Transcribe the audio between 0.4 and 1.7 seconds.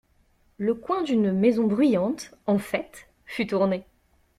Le coin d'une maison